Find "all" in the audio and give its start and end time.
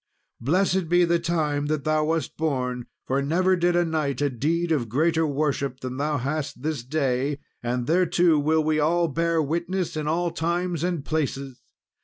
8.79-9.07, 10.07-10.31